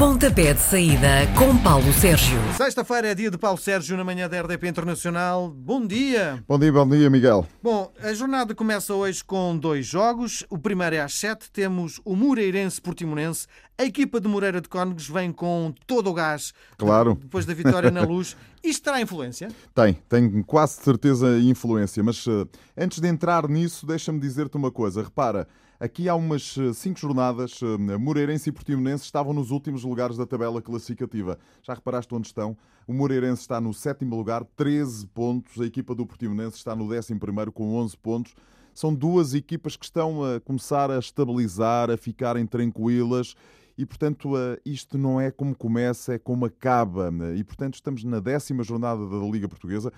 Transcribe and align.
Pontapé 0.00 0.54
de 0.54 0.60
saída 0.60 1.26
com 1.38 1.54
Paulo 1.58 1.92
Sérgio. 1.92 2.38
Sexta-feira 2.56 3.08
é 3.08 3.14
dia 3.14 3.30
de 3.30 3.36
Paulo 3.36 3.58
Sérgio 3.58 3.98
na 3.98 4.02
manhã 4.02 4.30
da 4.30 4.40
RDP 4.40 4.66
Internacional. 4.66 5.50
Bom 5.50 5.86
dia! 5.86 6.42
Bom 6.48 6.58
dia, 6.58 6.72
bom 6.72 6.88
dia, 6.88 7.10
Miguel. 7.10 7.46
Bom, 7.62 7.92
a 8.02 8.10
jornada 8.14 8.54
começa 8.54 8.94
hoje 8.94 9.22
com 9.22 9.54
dois 9.58 9.84
jogos. 9.84 10.42
O 10.48 10.56
primeiro 10.56 10.96
é 10.96 11.00
às 11.00 11.12
sete. 11.12 11.50
Temos 11.52 12.00
o 12.02 12.16
Moreirense 12.16 12.80
Portimonense. 12.80 13.46
A 13.76 13.84
equipa 13.84 14.18
de 14.18 14.26
Moreira 14.26 14.62
de 14.62 14.70
Cónegos 14.70 15.06
vem 15.06 15.30
com 15.30 15.74
todo 15.86 16.08
o 16.08 16.14
gás. 16.14 16.54
Claro. 16.78 17.18
Depois 17.20 17.44
da 17.44 17.52
vitória 17.52 17.90
na 17.90 18.00
luz. 18.02 18.38
Isto 18.64 18.84
terá 18.84 19.02
influência? 19.02 19.48
Tem, 19.74 19.98
tem 20.08 20.42
quase 20.44 20.80
certeza 20.82 21.38
influência. 21.40 22.02
Mas 22.02 22.26
uh, 22.26 22.48
antes 22.74 23.00
de 23.00 23.06
entrar 23.06 23.46
nisso, 23.46 23.84
deixa-me 23.84 24.18
dizer-te 24.18 24.56
uma 24.56 24.70
coisa. 24.70 25.02
Repara, 25.02 25.46
Aqui 25.80 26.10
há 26.10 26.14
umas 26.14 26.58
eh, 26.58 26.74
cinco 26.74 27.00
jornadas, 27.00 27.58
eh, 27.62 27.96
Moreirense 27.96 28.50
e 28.50 28.52
Portimonense 28.52 29.04
estavam 29.04 29.32
nos 29.32 29.50
últimos 29.50 29.82
lugares 29.82 30.14
da 30.14 30.26
tabela 30.26 30.60
classificativa. 30.60 31.38
Já 31.62 31.72
reparaste 31.72 32.14
onde 32.14 32.26
estão? 32.26 32.54
O 32.86 32.92
Moreirense 32.92 33.40
está 33.40 33.58
no 33.62 33.72
sétimo 33.72 34.14
lugar, 34.14 34.44
13 34.56 35.06
pontos. 35.06 35.58
A 35.58 35.64
equipa 35.64 35.94
do 35.94 36.04
Portimonense 36.04 36.58
está 36.58 36.76
no 36.76 36.86
décimo 36.86 37.18
primeiro 37.18 37.50
com 37.50 37.76
11 37.76 37.96
pontos. 37.96 38.34
São 38.74 38.94
duas 38.94 39.32
equipas 39.32 39.74
que 39.74 39.86
estão 39.86 40.22
a 40.22 40.38
começar 40.38 40.90
a 40.90 40.98
estabilizar, 40.98 41.90
a 41.90 41.96
ficarem 41.96 42.46
tranquilas 42.46 43.34
e, 43.78 43.86
portanto, 43.86 44.36
eh, 44.36 44.60
isto 44.66 44.98
não 44.98 45.18
é 45.18 45.30
como 45.30 45.56
começa, 45.56 46.12
é 46.12 46.18
como 46.18 46.44
acaba. 46.44 47.10
E, 47.34 47.42
portanto, 47.42 47.76
estamos 47.76 48.04
na 48.04 48.20
décima 48.20 48.62
jornada 48.62 49.08
da 49.08 49.16
Liga 49.16 49.48
Portuguesa. 49.48 49.90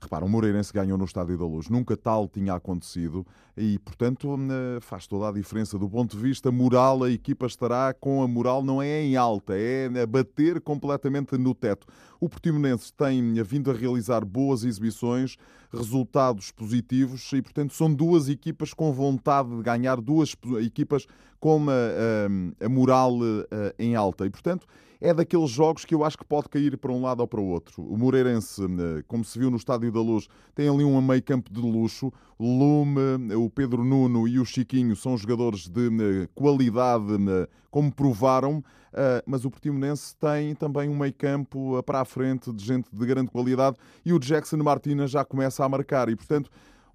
Repara, 0.00 0.24
o 0.24 0.28
Moreirense 0.28 0.72
ganhou 0.72 0.96
no 0.96 1.04
Estádio 1.04 1.36
da 1.36 1.44
Luz. 1.44 1.68
Nunca 1.68 1.96
tal 1.96 2.28
tinha 2.28 2.54
acontecido 2.54 3.26
e, 3.56 3.80
portanto, 3.80 4.32
eh, 4.32 4.80
faz 4.80 5.08
toda 5.08 5.28
a 5.28 5.32
diferença. 5.32 5.76
Do 5.76 5.90
ponto 5.90 6.16
de 6.16 6.22
vista 6.22 6.52
moral, 6.52 7.02
a 7.02 7.10
equipa 7.10 7.46
estará 7.46 7.92
com 7.92 8.22
a 8.22 8.28
moral, 8.28 8.62
não 8.62 8.80
é 8.80 9.02
em 9.02 9.16
alta, 9.16 9.54
é 9.56 9.86
a 10.00 10.06
bater 10.06 10.60
completamente 10.60 11.36
no 11.36 11.52
teto. 11.52 11.84
O 12.20 12.28
Portimonense 12.28 12.92
tem 12.92 13.42
vindo 13.42 13.72
a 13.72 13.74
realizar 13.74 14.24
boas 14.24 14.62
exibições, 14.62 15.36
resultados 15.72 16.52
positivos 16.52 17.32
e, 17.32 17.42
portanto, 17.42 17.74
são 17.74 17.92
duas 17.92 18.28
equipas 18.28 18.72
com 18.72 18.92
vontade 18.92 19.50
de 19.50 19.62
ganhar, 19.62 20.00
duas 20.00 20.36
equipas 20.64 21.06
com 21.40 21.66
a, 21.68 21.72
a, 22.62 22.66
a 22.66 22.68
moral 22.68 23.18
eh, 23.50 23.74
em 23.80 23.96
alta. 23.96 24.24
E, 24.24 24.30
portanto, 24.30 24.64
é 25.00 25.14
daqueles 25.14 25.50
jogos 25.50 25.84
que 25.84 25.94
eu 25.94 26.04
acho 26.04 26.18
que 26.18 26.24
pode 26.24 26.48
cair 26.48 26.76
para 26.76 26.92
um 26.92 27.02
lado 27.02 27.20
ou 27.20 27.26
para 27.26 27.40
o 27.40 27.46
outro. 27.46 27.82
O 27.82 27.96
Moreirense, 27.96 28.62
eh, 28.64 29.02
como 29.06 29.24
se 29.24 29.38
viu 29.38 29.50
no 29.50 29.56
Estádio 29.56 29.92
da 29.92 30.00
Luz, 30.00 30.28
tem 30.54 30.68
ali 30.68 30.84
um 30.84 31.00
meio 31.00 31.22
campo 31.22 31.52
de 31.52 31.60
luxo. 31.60 32.12
Lume, 32.38 33.34
o 33.34 33.48
Pedro 33.48 33.84
Nuno 33.84 34.26
e 34.26 34.38
o 34.38 34.44
Chiquinho 34.44 34.94
são 34.96 35.16
jogadores 35.16 35.68
de 35.68 35.86
eh, 35.86 36.28
qualidade, 36.34 37.16
como 37.70 37.92
provaram, 37.92 38.64
mas 39.26 39.44
o 39.44 39.50
Portimonense 39.50 40.16
tem 40.16 40.54
também 40.54 40.88
um 40.88 40.96
meio 40.96 41.12
campo 41.12 41.80
para 41.82 42.00
a 42.00 42.04
frente 42.04 42.50
de 42.52 42.64
gente 42.64 42.88
de 42.90 43.06
grande 43.06 43.30
qualidade 43.30 43.76
e 44.04 44.12
o 44.12 44.18
Jackson 44.18 44.56
Martina 44.56 45.06
já 45.06 45.24
começa 45.24 45.62
a 45.64 45.68
marcar 45.68 46.08
e, 46.08 46.16
portanto, 46.16 46.50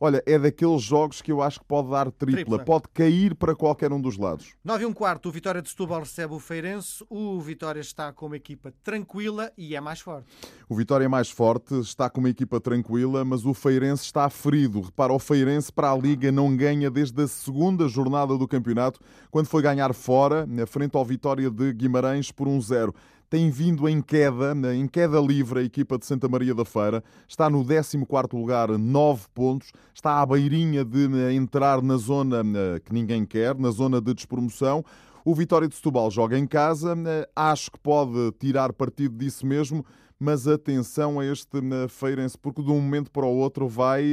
Olha, 0.05 0.21
é 0.25 0.37
daqueles 0.37 0.81
jogos 0.81 1.21
que 1.21 1.31
eu 1.31 1.41
acho 1.41 1.61
que 1.61 1.65
pode 1.65 1.89
dar 1.89 2.11
tripla, 2.11 2.43
tripla. 2.43 2.59
pode 2.65 2.89
cair 2.93 3.33
para 3.33 3.55
qualquer 3.55 3.93
um 3.93 4.01
dos 4.01 4.17
lados. 4.17 4.53
9 4.61 4.83
e 4.83 4.85
um 4.85 4.91
quarto, 4.91 5.29
o 5.29 5.31
Vitória 5.31 5.61
de 5.61 5.69
Setúbal 5.69 6.01
recebe 6.01 6.33
o 6.33 6.39
Feirense. 6.39 7.05
O 7.09 7.39
Vitória 7.39 7.79
está 7.79 8.11
com 8.11 8.25
uma 8.25 8.35
equipa 8.35 8.73
tranquila 8.83 9.49
e 9.57 9.77
é 9.77 9.79
mais 9.79 10.01
forte. 10.01 10.27
O 10.67 10.75
Vitória 10.75 11.05
é 11.05 11.07
mais 11.07 11.29
forte, 11.29 11.79
está 11.79 12.09
com 12.09 12.19
uma 12.19 12.29
equipa 12.29 12.59
tranquila, 12.59 13.23
mas 13.23 13.45
o 13.45 13.53
Feirense 13.53 14.03
está 14.03 14.29
ferido. 14.29 14.81
Repara, 14.81 15.13
o 15.13 15.19
Feirense 15.19 15.71
para 15.71 15.89
a 15.89 15.97
Liga 15.97 16.33
não 16.33 16.53
ganha 16.53 16.91
desde 16.91 17.23
a 17.23 17.27
segunda 17.29 17.87
jornada 17.87 18.37
do 18.37 18.45
campeonato, 18.45 18.99
quando 19.31 19.47
foi 19.47 19.61
ganhar 19.61 19.93
fora, 19.93 20.45
na 20.45 20.67
frente 20.67 20.97
ao 20.97 21.05
Vitória 21.05 21.49
de 21.49 21.71
Guimarães 21.71 22.29
por 22.29 22.49
1-0. 22.49 22.89
Um 22.89 22.93
tem 23.33 23.49
vindo 23.49 23.89
em 23.89 23.99
queda, 23.99 24.53
em 24.75 24.87
queda 24.87 25.19
livre 25.19 25.61
a 25.61 25.63
equipa 25.63 25.97
de 25.97 26.05
Santa 26.05 26.29
Maria 26.29 26.53
da 26.53 26.63
Feira, 26.63 27.03
está 27.27 27.49
no 27.49 27.65
14º 27.65 28.37
lugar, 28.37 28.69
9 28.77 29.25
pontos, 29.33 29.71
está 29.91 30.21
à 30.21 30.25
beirinha 30.27 30.85
de 30.85 31.07
eh, 31.17 31.33
entrar 31.33 31.81
na 31.81 31.97
zona 31.97 32.43
eh, 32.45 32.79
que 32.85 32.93
ninguém 32.93 33.25
quer, 33.25 33.57
na 33.57 33.71
zona 33.71 33.99
de 33.99 34.13
despromoção. 34.13 34.85
O 35.25 35.33
Vitória 35.33 35.67
de 35.67 35.73
Setúbal 35.73 36.11
joga 36.11 36.37
em 36.37 36.45
casa, 36.45 36.95
acho 37.35 37.71
que 37.71 37.79
pode 37.79 38.33
tirar 38.33 38.71
partido 38.71 39.17
disso 39.17 39.47
mesmo, 39.47 39.83
mas 40.23 40.47
atenção 40.47 41.19
a 41.19 41.25
este 41.25 41.59
Feirense, 41.89 42.37
porque 42.37 42.63
de 42.63 42.71
um 42.71 42.79
momento 42.79 43.11
para 43.11 43.25
o 43.25 43.35
outro 43.35 43.67
vai, 43.67 44.05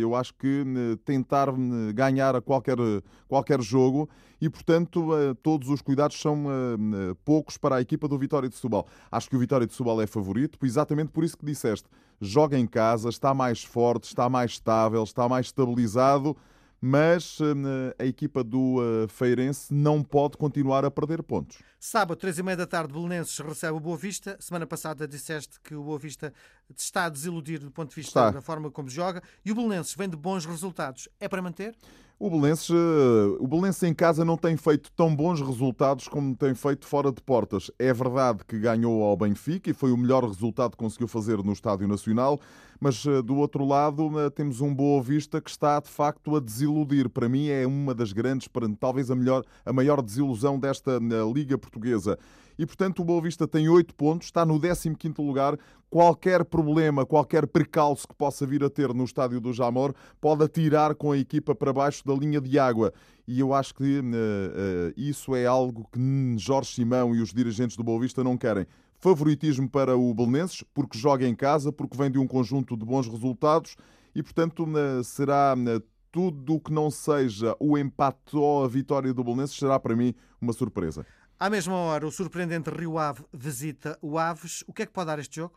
eu 0.00 0.14
acho 0.14 0.32
que, 0.34 0.64
tentar 1.04 1.48
ganhar 1.92 2.36
a 2.36 2.40
qualquer, 2.40 2.76
qualquer 3.26 3.60
jogo 3.60 4.08
e, 4.40 4.48
portanto, 4.48 5.08
todos 5.42 5.68
os 5.68 5.82
cuidados 5.82 6.20
são 6.20 6.44
poucos 7.24 7.58
para 7.58 7.74
a 7.76 7.80
equipa 7.80 8.06
do 8.06 8.16
Vitória 8.16 8.48
de 8.48 8.54
Setúbal. 8.54 8.86
Acho 9.10 9.28
que 9.28 9.34
o 9.34 9.40
Vitória 9.40 9.66
de 9.66 9.72
Setúbal 9.72 10.00
é 10.00 10.06
favorito, 10.06 10.56
exatamente 10.64 11.10
por 11.10 11.24
isso 11.24 11.36
que 11.36 11.44
disseste. 11.44 11.88
Joga 12.20 12.56
em 12.56 12.66
casa, 12.66 13.08
está 13.08 13.34
mais 13.34 13.64
forte, 13.64 14.04
está 14.04 14.28
mais 14.28 14.52
estável, 14.52 15.02
está 15.02 15.28
mais 15.28 15.46
estabilizado 15.46 16.36
mas 16.80 17.40
hum, 17.40 17.64
a 17.98 18.04
equipa 18.04 18.44
do 18.44 18.76
uh, 18.76 19.08
Feirense 19.08 19.72
não 19.72 20.02
pode 20.02 20.36
continuar 20.36 20.84
a 20.84 20.90
perder 20.90 21.22
pontos. 21.22 21.58
Sábado, 21.78 22.18
três 22.18 22.38
e 22.38 22.42
meia 22.42 22.56
da 22.56 22.66
tarde, 22.66 22.92
Belenenses 22.92 23.38
recebe 23.38 23.76
o 23.76 23.80
Boa 23.80 23.96
Vista. 23.96 24.36
Semana 24.40 24.66
passada 24.66 25.06
disseste 25.06 25.60
que 25.60 25.74
o 25.74 25.82
Boa 25.82 25.98
Vista 25.98 26.32
está 26.76 27.04
a 27.04 27.08
desiludir 27.08 27.60
do 27.60 27.70
ponto 27.70 27.90
de 27.90 27.96
vista 27.96 28.20
está. 28.20 28.30
da 28.30 28.40
forma 28.40 28.70
como 28.70 28.88
joga 28.88 29.22
e 29.44 29.52
o 29.52 29.54
Belenenses 29.54 29.94
vem 29.94 30.08
de 30.08 30.16
bons 30.16 30.44
resultados. 30.44 31.08
É 31.20 31.28
para 31.28 31.40
manter? 31.42 31.74
O 32.18 32.30
Belenenses, 32.30 32.70
eh, 32.70 33.36
o 33.38 33.46
Belenenses 33.46 33.82
em 33.82 33.92
casa 33.92 34.24
não 34.24 34.38
tem 34.38 34.56
feito 34.56 34.90
tão 34.92 35.14
bons 35.14 35.38
resultados 35.38 36.08
como 36.08 36.34
tem 36.34 36.54
feito 36.54 36.86
fora 36.86 37.12
de 37.12 37.20
portas. 37.20 37.70
É 37.78 37.92
verdade 37.92 38.42
que 38.48 38.58
ganhou 38.58 39.02
ao 39.02 39.14
Benfica 39.18 39.68
e 39.68 39.74
foi 39.74 39.92
o 39.92 39.98
melhor 39.98 40.24
resultado 40.24 40.70
que 40.70 40.78
conseguiu 40.78 41.08
fazer 41.08 41.36
no 41.44 41.52
Estádio 41.52 41.86
Nacional, 41.86 42.40
mas 42.80 43.04
eh, 43.04 43.20
do 43.20 43.36
outro 43.36 43.66
lado 43.66 44.18
eh, 44.18 44.30
temos 44.30 44.62
um 44.62 44.74
Boa 44.74 45.02
Vista 45.02 45.42
que 45.42 45.50
está 45.50 45.78
de 45.78 45.90
facto 45.90 46.34
a 46.34 46.40
desiludir. 46.40 47.10
Para 47.10 47.28
mim 47.28 47.48
é 47.48 47.66
uma 47.66 47.94
das 47.94 48.14
grandes, 48.14 48.48
talvez 48.80 49.10
a, 49.10 49.14
melhor, 49.14 49.44
a 49.66 49.72
maior 49.72 50.00
desilusão 50.00 50.58
desta 50.58 50.98
Liga 51.34 51.58
Portuguesa 51.58 52.18
e, 52.58 52.64
portanto, 52.64 53.00
o 53.00 53.04
Boa 53.04 53.20
Vista 53.20 53.46
tem 53.46 53.68
8 53.68 53.94
pontos, 53.94 54.28
está 54.28 54.44
no 54.44 54.58
15 54.60 55.14
lugar. 55.18 55.58
Qualquer 55.88 56.44
problema, 56.44 57.06
qualquer 57.06 57.46
precalço 57.46 58.08
que 58.08 58.14
possa 58.14 58.46
vir 58.46 58.64
a 58.64 58.70
ter 58.70 58.92
no 58.92 59.04
estádio 59.04 59.40
do 59.40 59.52
Jamor 59.52 59.94
pode 60.20 60.44
atirar 60.44 60.94
com 60.94 61.12
a 61.12 61.18
equipa 61.18 61.54
para 61.54 61.72
baixo 61.72 62.04
da 62.04 62.14
linha 62.14 62.40
de 62.40 62.58
água. 62.58 62.92
E 63.26 63.40
eu 63.40 63.52
acho 63.54 63.74
que 63.74 63.98
uh, 63.98 64.02
uh, 64.02 64.92
isso 64.96 65.34
é 65.34 65.46
algo 65.46 65.88
que 65.92 66.00
Jorge 66.38 66.74
Simão 66.74 67.14
e 67.14 67.20
os 67.20 67.32
dirigentes 67.32 67.76
do 67.76 67.84
Boa 67.84 68.00
Vista 68.00 68.24
não 68.24 68.36
querem. 68.36 68.66
Favoritismo 68.98 69.68
para 69.68 69.96
o 69.96 70.12
Belenenses, 70.14 70.64
porque 70.74 70.98
joga 70.98 71.26
em 71.26 71.34
casa, 71.34 71.70
porque 71.70 71.96
vem 71.96 72.10
de 72.10 72.18
um 72.18 72.26
conjunto 72.26 72.76
de 72.76 72.84
bons 72.84 73.06
resultados 73.06 73.76
e, 74.14 74.22
portanto, 74.22 74.64
uh, 74.64 75.04
será 75.04 75.54
tudo 76.10 76.54
o 76.54 76.60
que 76.60 76.72
não 76.72 76.90
seja 76.90 77.54
o 77.60 77.76
empate 77.76 78.34
ou 78.34 78.64
a 78.64 78.68
vitória 78.68 79.12
do 79.12 79.22
Belenenses 79.22 79.56
será 79.56 79.78
para 79.78 79.94
mim 79.94 80.14
uma 80.40 80.52
surpresa. 80.54 81.04
À 81.38 81.50
mesma 81.50 81.74
hora, 81.74 82.06
o 82.06 82.10
surpreendente 82.10 82.70
Rio 82.70 82.96
Ave 82.96 83.22
visita 83.30 83.98
o 84.00 84.18
Aves. 84.18 84.64
O 84.66 84.72
que 84.72 84.82
é 84.82 84.86
que 84.86 84.92
pode 84.92 85.08
dar 85.08 85.18
este 85.18 85.36
jogo? 85.36 85.52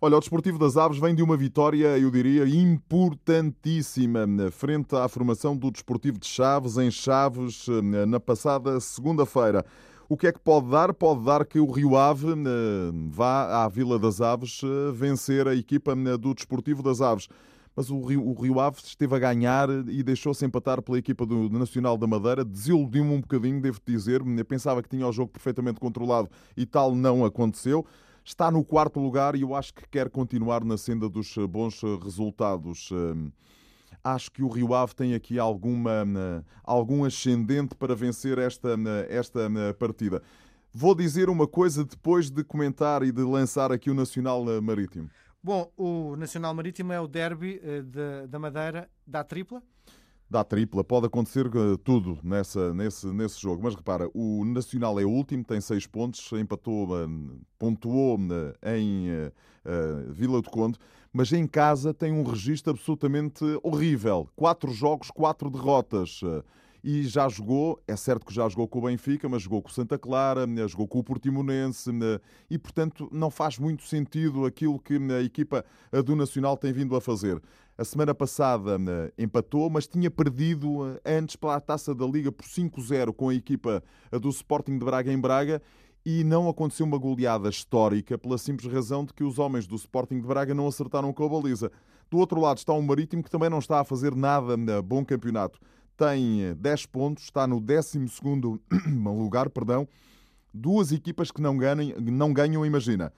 Olha, 0.00 0.16
o 0.16 0.20
Desportivo 0.20 0.58
das 0.58 0.76
Aves 0.76 0.98
vem 0.98 1.14
de 1.14 1.22
uma 1.22 1.36
vitória, 1.36 1.96
eu 1.98 2.10
diria, 2.10 2.48
importantíssima 2.48 4.26
frente 4.50 4.96
à 4.96 5.06
formação 5.08 5.56
do 5.56 5.70
Desportivo 5.70 6.18
de 6.18 6.26
Chaves, 6.26 6.78
em 6.78 6.90
Chaves, 6.90 7.66
na 8.08 8.18
passada 8.18 8.80
segunda-feira. 8.80 9.64
O 10.08 10.16
que 10.16 10.26
é 10.26 10.32
que 10.32 10.40
pode 10.40 10.68
dar? 10.68 10.92
Pode 10.92 11.24
dar 11.24 11.46
que 11.46 11.60
o 11.60 11.70
Rio 11.70 11.96
Ave 11.96 12.26
vá 13.08 13.64
à 13.64 13.68
Vila 13.68 14.00
das 14.00 14.20
Aves 14.20 14.60
eh, 14.64 14.90
vencer 14.92 15.46
a 15.46 15.54
equipa 15.54 15.94
do 16.18 16.34
Desportivo 16.34 16.82
das 16.82 17.00
Aves 17.00 17.28
mas 17.80 17.88
o 17.88 17.98
Rio, 18.02 18.28
o 18.28 18.34
Rio 18.34 18.60
Ave 18.60 18.76
esteve 18.84 19.16
a 19.16 19.18
ganhar 19.18 19.70
e 19.88 20.02
deixou-se 20.02 20.44
empatar 20.44 20.82
pela 20.82 20.98
equipa 20.98 21.24
do 21.24 21.48
Nacional 21.48 21.96
da 21.96 22.06
Madeira. 22.06 22.44
Desiludiu-me 22.44 23.14
um 23.14 23.22
bocadinho, 23.22 23.58
devo 23.58 23.80
dizer. 23.86 24.20
Eu 24.20 24.44
pensava 24.44 24.82
que 24.82 24.88
tinha 24.90 25.06
o 25.06 25.12
jogo 25.12 25.32
perfeitamente 25.32 25.80
controlado 25.80 26.28
e 26.54 26.66
tal 26.66 26.94
não 26.94 27.24
aconteceu. 27.24 27.86
Está 28.22 28.50
no 28.50 28.62
quarto 28.62 29.00
lugar 29.00 29.34
e 29.34 29.40
eu 29.40 29.54
acho 29.54 29.72
que 29.72 29.88
quer 29.88 30.10
continuar 30.10 30.62
na 30.62 30.76
senda 30.76 31.08
dos 31.08 31.34
bons 31.48 31.80
resultados. 32.04 32.90
Hum, 32.92 33.32
acho 34.04 34.30
que 34.30 34.42
o 34.42 34.48
Rio 34.48 34.74
Ave 34.74 34.94
tem 34.94 35.14
aqui 35.14 35.38
alguma, 35.38 36.04
hum, 36.04 36.42
algum 36.62 37.04
ascendente 37.06 37.74
para 37.74 37.94
vencer 37.94 38.36
esta, 38.36 38.76
hum, 38.76 38.84
esta 39.08 39.40
partida. 39.78 40.20
Vou 40.70 40.94
dizer 40.94 41.30
uma 41.30 41.48
coisa 41.48 41.82
depois 41.82 42.30
de 42.30 42.44
comentar 42.44 43.02
e 43.02 43.10
de 43.10 43.22
lançar 43.22 43.72
aqui 43.72 43.90
o 43.90 43.94
Nacional 43.94 44.44
Marítimo. 44.60 45.08
Bom, 45.42 45.72
o 45.74 46.16
Nacional 46.16 46.52
Marítimo 46.52 46.92
é 46.92 47.00
o 47.00 47.08
derby 47.08 47.62
uh, 47.64 47.82
de, 47.82 48.26
da 48.28 48.38
Madeira 48.38 48.90
da 49.06 49.24
tripla? 49.24 49.62
Dá 50.28 50.44
tripla, 50.44 50.84
pode 50.84 51.06
acontecer 51.06 51.46
uh, 51.46 51.78
tudo 51.78 52.18
nessa, 52.22 52.74
nesse, 52.74 53.06
nesse 53.06 53.40
jogo. 53.40 53.62
Mas 53.62 53.74
repara, 53.74 54.10
o 54.12 54.44
Nacional 54.44 55.00
é 55.00 55.04
o 55.04 55.08
último, 55.08 55.42
tem 55.42 55.58
seis 55.58 55.86
pontos, 55.86 56.30
empatou, 56.32 56.88
uh, 56.90 57.40
pontuou 57.58 58.18
em 58.62 59.08
Vila 60.10 60.42
do 60.42 60.50
Conde, 60.50 60.78
mas 61.10 61.32
em 61.32 61.46
casa 61.46 61.94
tem 61.94 62.12
um 62.12 62.22
registro 62.22 62.72
absolutamente 62.72 63.42
horrível. 63.62 64.28
Quatro 64.36 64.70
jogos, 64.72 65.10
quatro 65.10 65.48
derrotas. 65.48 66.20
E 66.82 67.02
já 67.02 67.28
jogou, 67.28 67.82
é 67.86 67.94
certo 67.94 68.24
que 68.24 68.34
já 68.34 68.48
jogou 68.48 68.66
com 68.66 68.78
o 68.78 68.82
Benfica, 68.82 69.28
mas 69.28 69.42
jogou 69.42 69.60
com 69.62 69.68
o 69.68 69.72
Santa 69.72 69.98
Clara, 69.98 70.46
jogou 70.66 70.88
com 70.88 70.98
o 70.98 71.04
Portimonense 71.04 71.90
e, 72.50 72.58
portanto, 72.58 73.08
não 73.12 73.30
faz 73.30 73.58
muito 73.58 73.84
sentido 73.84 74.46
aquilo 74.46 74.78
que 74.78 74.94
a 75.12 75.22
equipa 75.22 75.64
do 76.04 76.16
Nacional 76.16 76.56
tem 76.56 76.72
vindo 76.72 76.96
a 76.96 77.00
fazer. 77.00 77.40
A 77.76 77.84
semana 77.84 78.14
passada 78.14 78.78
empatou, 79.18 79.70
mas 79.70 79.86
tinha 79.86 80.10
perdido 80.10 80.98
antes 81.04 81.36
para 81.36 81.56
a 81.56 81.60
taça 81.60 81.94
da 81.94 82.06
Liga 82.06 82.30
por 82.30 82.44
5-0 82.44 83.12
com 83.12 83.30
a 83.30 83.34
equipa 83.34 83.82
do 84.20 84.28
Sporting 84.28 84.78
de 84.78 84.84
Braga 84.84 85.12
em 85.12 85.18
Braga 85.18 85.62
e 86.04 86.24
não 86.24 86.48
aconteceu 86.48 86.86
uma 86.86 86.98
goleada 86.98 87.48
histórica 87.48 88.16
pela 88.16 88.38
simples 88.38 88.72
razão 88.72 89.04
de 89.04 89.12
que 89.12 89.24
os 89.24 89.38
homens 89.38 89.66
do 89.66 89.76
Sporting 89.76 90.20
de 90.20 90.26
Braga 90.26 90.54
não 90.54 90.66
acertaram 90.66 91.12
com 91.12 91.24
a 91.24 91.28
baliza. 91.28 91.70
Do 92.10 92.18
outro 92.18 92.40
lado 92.40 92.58
está 92.58 92.72
o 92.72 92.82
Marítimo 92.82 93.22
que 93.22 93.30
também 93.30 93.48
não 93.48 93.58
está 93.58 93.80
a 93.80 93.84
fazer 93.84 94.14
nada 94.14 94.56
bom 94.82 95.04
campeonato. 95.04 95.58
Tem 96.00 96.54
10 96.54 96.86
pontos, 96.86 97.24
está 97.24 97.46
no 97.46 97.60
12 97.60 97.98
lugar, 99.04 99.50
perdão. 99.50 99.86
Duas 100.52 100.92
equipas 100.92 101.30
que 101.30 101.42
não 101.42 101.58
ganham, 101.58 101.94
não 102.00 102.32
ganham, 102.32 102.64
imagina. 102.64 103.12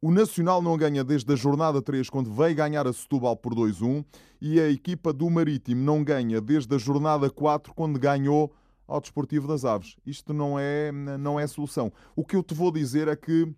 O 0.00 0.12
Nacional 0.12 0.62
não 0.62 0.76
ganha 0.76 1.02
desde 1.02 1.32
a 1.32 1.34
jornada 1.34 1.82
3, 1.82 2.08
quando 2.08 2.32
veio 2.32 2.54
ganhar 2.54 2.86
a 2.86 2.92
Setúbal 2.92 3.36
por 3.36 3.56
2-1, 3.56 4.04
e 4.40 4.60
a 4.60 4.70
equipa 4.70 5.12
do 5.12 5.28
Marítimo 5.28 5.82
não 5.82 6.04
ganha 6.04 6.40
desde 6.40 6.72
a 6.72 6.78
jornada 6.78 7.28
4, 7.28 7.74
quando 7.74 7.98
ganhou 7.98 8.54
ao 8.86 9.00
Desportivo 9.00 9.48
das 9.48 9.64
Aves. 9.64 9.96
Isto 10.06 10.32
não 10.32 10.56
é, 10.56 10.92
não 10.92 11.40
é 11.40 11.46
solução. 11.48 11.92
O 12.14 12.24
que 12.24 12.36
eu 12.36 12.44
te 12.44 12.54
vou 12.54 12.70
dizer 12.70 13.08
é 13.08 13.16
que 13.16 13.52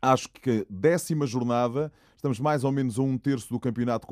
acho 0.00 0.28
que 0.28 0.66
décima 0.70 1.26
jornada, 1.26 1.92
estamos 2.16 2.38
mais 2.40 2.64
ou 2.64 2.72
menos 2.72 2.98
a 2.98 3.02
um 3.02 3.16
terço 3.18 3.48
do 3.48 3.60
campeonato 3.60 4.06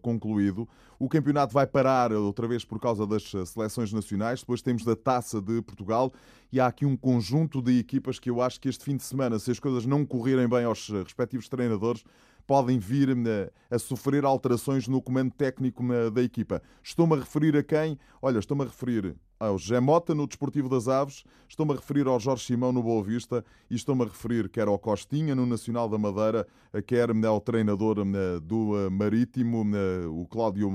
concluído. 0.00 0.68
O 0.98 1.08
campeonato 1.08 1.52
vai 1.52 1.66
parar 1.66 2.12
outra 2.12 2.46
vez 2.46 2.64
por 2.64 2.80
causa 2.80 3.06
das 3.06 3.30
seleções 3.46 3.92
nacionais. 3.92 4.40
Depois 4.40 4.62
temos 4.62 4.84
da 4.84 4.94
Taça 4.94 5.40
de 5.40 5.60
Portugal 5.62 6.12
e 6.52 6.60
há 6.60 6.66
aqui 6.66 6.86
um 6.86 6.96
conjunto 6.96 7.60
de 7.60 7.78
equipas 7.78 8.18
que 8.18 8.30
eu 8.30 8.40
acho 8.40 8.60
que 8.60 8.68
este 8.68 8.84
fim 8.84 8.96
de 8.96 9.02
semana, 9.02 9.38
se 9.38 9.50
as 9.50 9.58
coisas 9.58 9.86
não 9.86 10.04
correrem 10.04 10.48
bem 10.48 10.64
aos 10.64 10.88
respectivos 10.88 11.48
treinadores, 11.48 12.04
podem 12.46 12.78
vir 12.78 13.08
eh, 13.10 13.50
a 13.70 13.78
sofrer 13.78 14.24
alterações 14.24 14.88
no 14.88 15.00
comando 15.00 15.32
técnico 15.32 15.82
da 16.12 16.22
equipa. 16.22 16.60
Estou-me 16.82 17.14
a 17.14 17.20
referir 17.20 17.56
a 17.56 17.62
quem? 17.62 17.98
Olha, 18.20 18.38
estou-me 18.38 18.64
a 18.64 18.66
referir 18.66 19.16
ao 19.46 19.58
José 19.58 19.80
Mota 19.80 20.14
no 20.14 20.26
Desportivo 20.26 20.68
das 20.68 20.86
Aves, 20.86 21.24
estou-me 21.48 21.72
a 21.72 21.76
referir 21.76 22.06
ao 22.06 22.18
Jorge 22.20 22.44
Simão 22.44 22.72
no 22.72 22.82
Boa 22.82 23.02
Vista 23.02 23.44
e 23.68 23.74
estou-me 23.74 24.02
a 24.02 24.06
referir 24.06 24.48
quer 24.48 24.68
ao 24.68 24.78
Costinha 24.78 25.34
no 25.34 25.44
Nacional 25.44 25.88
da 25.88 25.98
Madeira, 25.98 26.46
quer 26.86 27.08
ao 27.26 27.40
treinador 27.40 27.96
do 28.40 28.78
eh, 28.78 28.88
Marítimo, 28.88 29.64
o 30.10 30.26
Cláudio, 30.26 30.70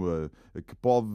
eh, 0.56 0.62
que 0.62 0.76
pode. 0.76 1.08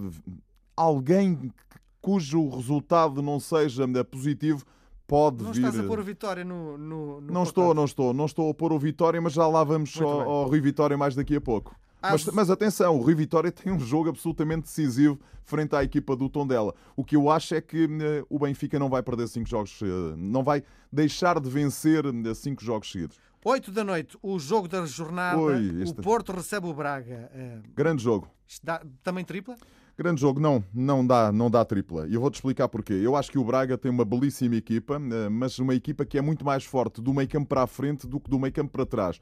Alguém 0.75 1.53
cujo 2.01 2.49
resultado 2.49 3.21
não 3.21 3.39
seja 3.39 3.85
positivo 4.11 4.65
pode 5.07 5.45
não 5.45 5.53
vir. 5.53 5.61
Não 5.61 5.69
estás 5.69 5.85
a 5.85 5.89
pôr 5.89 6.01
o 6.01 6.03
Vitória 6.03 6.45
no. 6.45 6.79
no, 6.79 7.21
no 7.21 7.33
não 7.33 7.43
estou, 7.43 7.75
não 7.75 7.85
estou, 7.85 8.15
não 8.15 8.25
estou 8.25 8.51
a 8.51 8.55
pôr 8.55 8.73
o 8.73 8.79
Vitória, 8.79 9.21
mas 9.21 9.35
já 9.35 9.47
lá 9.47 9.63
vamos 9.63 10.01
ao, 10.01 10.21
ao 10.23 10.49
Rui 10.49 10.61
Vitória 10.61 10.97
mais 10.97 11.15
daqui 11.15 11.37
a 11.37 11.41
pouco. 11.41 11.77
Mas, 12.03 12.27
mas, 12.27 12.51
atenção, 12.51 12.97
o 12.97 13.03
Rui 13.03 13.15
Vitória 13.15 13.53
tem 13.53 13.73
um 13.73 13.79
jogo 13.79 14.09
absolutamente 14.09 14.63
decisivo 14.63 15.21
frente 15.45 15.77
à 15.77 15.85
equipa 15.85 16.17
do 16.17 16.29
Tondela. 16.29 16.75
O 16.97 17.05
que 17.05 17.15
eu 17.15 17.31
acho 17.31 17.55
é 17.55 17.61
que 17.61 17.85
uh, 17.85 18.27
o 18.29 18.41
Benfica 18.41 18.79
não 18.79 18.89
vai 18.89 19.03
perder 19.03 19.29
cinco 19.29 19.49
jogos, 19.49 19.81
uh, 19.83 20.17
não 20.17 20.43
vai 20.43 20.65
deixar 20.91 21.39
de 21.39 21.49
vencer 21.49 22.05
uh, 22.05 22.35
cinco 22.35 22.65
jogos 22.65 22.91
seguidos. 22.91 23.19
8 23.45 23.73
da 23.73 23.83
noite, 23.83 24.17
o 24.23 24.39
jogo 24.39 24.69
da 24.69 24.85
jornada. 24.87 25.39
Oi, 25.39 25.83
este... 25.83 25.99
O 25.99 26.03
Porto 26.03 26.33
recebe 26.33 26.67
o 26.67 26.75
Braga. 26.75 27.29
Grande 27.75 28.01
jogo. 28.01 28.29
Dá, 28.63 28.81
também 29.03 29.25
tripla? 29.25 29.57
Grande 29.99 30.21
jogo, 30.21 30.39
não, 30.39 30.65
não 30.73 31.05
dá, 31.05 31.33
não 31.33 31.51
dá 31.51 31.65
tripla. 31.65 32.07
E 32.07 32.15
eu 32.15 32.21
vou-te 32.21 32.37
explicar 32.37 32.69
porquê. 32.69 32.93
Eu 32.93 33.17
acho 33.17 33.33
que 33.33 33.39
o 33.39 33.45
Braga 33.45 33.77
tem 33.77 33.91
uma 33.91 34.05
belíssima 34.05 34.55
equipa, 34.55 34.97
mas 35.29 35.59
uma 35.59 35.75
equipa 35.75 36.05
que 36.05 36.17
é 36.17 36.21
muito 36.21 36.45
mais 36.45 36.65
forte 36.65 37.01
do 37.01 37.13
meio 37.13 37.29
campo 37.29 37.49
para 37.49 37.65
a 37.65 37.67
frente 37.67 38.07
do 38.07 38.21
que 38.21 38.31
do 38.31 38.39
meio 38.39 38.53
campo 38.53 38.71
para 38.71 38.87
trás 38.87 39.19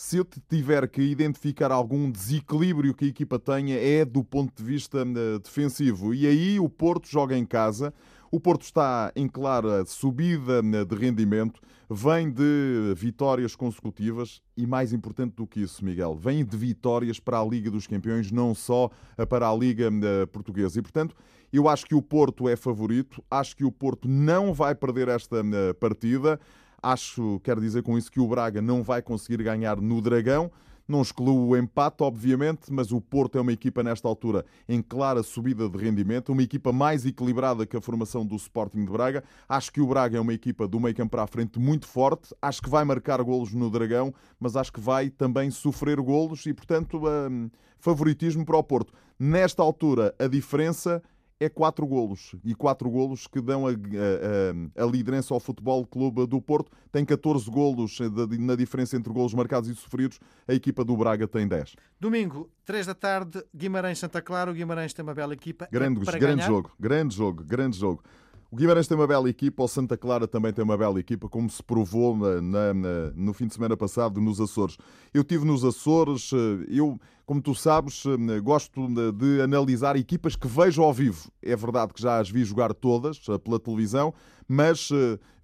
se 0.00 0.16
eu 0.16 0.24
tiver 0.48 0.88
que 0.88 1.02
identificar 1.02 1.70
algum 1.70 2.10
desequilíbrio 2.10 2.94
que 2.94 3.04
a 3.04 3.08
equipa 3.08 3.38
tenha, 3.38 3.76
é 3.76 4.02
do 4.02 4.24
ponto 4.24 4.50
de 4.56 4.64
vista 4.64 5.00
eh, 5.02 5.38
defensivo. 5.38 6.14
E 6.14 6.26
aí 6.26 6.58
o 6.58 6.70
Porto 6.70 7.06
joga 7.06 7.36
em 7.36 7.44
casa. 7.44 7.92
O 8.30 8.40
Porto 8.40 8.62
está 8.62 9.12
em 9.14 9.28
clara 9.28 9.84
subida 9.84 10.62
eh, 10.64 10.84
de 10.86 10.94
rendimento, 10.96 11.60
vem 11.90 12.30
de 12.30 12.94
vitórias 12.96 13.54
consecutivas 13.54 14.40
e, 14.56 14.66
mais 14.66 14.94
importante 14.94 15.34
do 15.34 15.46
que 15.46 15.60
isso, 15.60 15.84
Miguel, 15.84 16.16
vem 16.16 16.46
de 16.46 16.56
vitórias 16.56 17.20
para 17.20 17.38
a 17.38 17.44
Liga 17.44 17.70
dos 17.70 17.86
Campeões, 17.86 18.32
não 18.32 18.54
só 18.54 18.90
para 19.28 19.50
a 19.50 19.54
Liga 19.54 19.90
eh, 19.92 20.24
Portuguesa. 20.24 20.78
E, 20.78 20.82
portanto, 20.82 21.14
eu 21.52 21.68
acho 21.68 21.84
que 21.84 21.94
o 21.94 22.00
Porto 22.00 22.48
é 22.48 22.56
favorito, 22.56 23.22
acho 23.30 23.54
que 23.54 23.66
o 23.66 23.70
Porto 23.70 24.08
não 24.08 24.54
vai 24.54 24.74
perder 24.74 25.08
esta 25.08 25.44
partida. 25.78 26.40
Acho, 26.82 27.40
quero 27.44 27.60
dizer 27.60 27.82
com 27.82 27.96
isso, 27.96 28.10
que 28.10 28.20
o 28.20 28.26
Braga 28.26 28.62
não 28.62 28.82
vai 28.82 29.02
conseguir 29.02 29.42
ganhar 29.42 29.80
no 29.80 30.00
Dragão. 30.00 30.50
Não 30.90 31.02
excluo 31.02 31.50
o 31.50 31.56
empate, 31.56 32.02
obviamente, 32.02 32.72
mas 32.72 32.90
o 32.90 33.00
Porto 33.00 33.38
é 33.38 33.40
uma 33.40 33.52
equipa 33.52 33.80
nesta 33.80 34.08
altura 34.08 34.44
em 34.68 34.82
clara 34.82 35.22
subida 35.22 35.68
de 35.68 35.78
rendimento, 35.78 36.32
uma 36.32 36.42
equipa 36.42 36.72
mais 36.72 37.06
equilibrada 37.06 37.64
que 37.64 37.76
a 37.76 37.80
formação 37.80 38.26
do 38.26 38.34
Sporting 38.34 38.84
de 38.84 38.90
Braga. 38.90 39.22
Acho 39.48 39.72
que 39.72 39.80
o 39.80 39.86
Braga 39.86 40.18
é 40.18 40.20
uma 40.20 40.34
equipa 40.34 40.66
do 40.66 40.80
meio 40.80 40.92
campo 40.92 41.12
para 41.12 41.22
a 41.22 41.28
frente 41.28 41.60
muito 41.60 41.86
forte. 41.86 42.34
Acho 42.42 42.60
que 42.60 42.68
vai 42.68 42.84
marcar 42.84 43.22
golos 43.22 43.52
no 43.52 43.70
Dragão, 43.70 44.12
mas 44.40 44.56
acho 44.56 44.72
que 44.72 44.80
vai 44.80 45.10
também 45.10 45.48
sofrer 45.52 46.00
golos 46.00 46.44
e, 46.46 46.52
portanto, 46.52 47.00
um, 47.06 47.48
favoritismo 47.78 48.44
para 48.44 48.56
o 48.56 48.62
Porto. 48.64 48.92
Nesta 49.16 49.62
altura, 49.62 50.12
a 50.18 50.26
diferença 50.26 51.00
é 51.40 51.48
quatro 51.48 51.86
golos. 51.86 52.36
E 52.44 52.54
quatro 52.54 52.90
golos 52.90 53.26
que 53.26 53.40
dão 53.40 53.66
a, 53.66 53.70
a, 53.70 54.84
a, 54.84 54.86
liderança 54.86 55.32
ao 55.32 55.40
Futebol 55.40 55.86
Clube 55.86 56.26
do 56.26 56.40
Porto. 56.40 56.70
Tem 56.92 57.02
14 57.02 57.50
golos 57.50 57.98
na 58.38 58.54
diferença 58.54 58.96
entre 58.96 59.10
golos 59.10 59.32
marcados 59.32 59.70
e 59.70 59.74
sofridos. 59.74 60.20
A 60.46 60.52
equipa 60.52 60.84
do 60.84 60.94
Braga 60.94 61.26
tem 61.26 61.48
10. 61.48 61.76
Domingo, 61.98 62.50
3 62.66 62.86
da 62.86 62.94
tarde, 62.94 63.42
Guimarães-Santa 63.56 64.20
Clara. 64.20 64.50
O 64.50 64.54
Guimarães 64.54 64.92
tem 64.92 65.02
uma 65.02 65.14
bela 65.14 65.32
equipa. 65.32 65.66
Grande, 65.72 66.00
grande 66.04 66.44
jogo, 66.44 66.70
grande 66.78 67.16
jogo, 67.16 67.42
grande 67.42 67.78
jogo. 67.78 68.04
O 68.52 68.56
Guimarães 68.56 68.88
tem 68.88 68.96
uma 68.96 69.06
bela 69.06 69.30
equipa, 69.30 69.62
o 69.62 69.68
Santa 69.68 69.96
Clara 69.96 70.26
também 70.26 70.52
tem 70.52 70.64
uma 70.64 70.76
bela 70.76 70.98
equipa, 70.98 71.28
como 71.28 71.48
se 71.48 71.62
provou 71.62 72.16
na, 72.16 72.74
na, 72.74 73.10
no 73.14 73.32
fim 73.32 73.46
de 73.46 73.54
semana 73.54 73.76
passado 73.76 74.20
nos 74.20 74.40
Açores. 74.40 74.76
Eu 75.14 75.22
tive 75.22 75.44
nos 75.44 75.64
Açores, 75.64 76.32
eh, 76.32 76.66
eu, 76.68 76.98
como 77.24 77.40
tu 77.40 77.54
sabes, 77.54 78.02
eh, 78.04 78.40
gosto 78.40 78.88
de 79.12 79.40
analisar 79.40 79.94
equipas 79.94 80.34
que 80.34 80.48
vejo 80.48 80.82
ao 80.82 80.92
vivo. 80.92 81.30
É 81.40 81.54
verdade 81.54 81.94
que 81.94 82.02
já 82.02 82.18
as 82.18 82.28
vi 82.28 82.42
jogar 82.42 82.74
todas 82.74 83.20
eh, 83.28 83.38
pela 83.38 83.60
televisão, 83.60 84.12
mas 84.48 84.88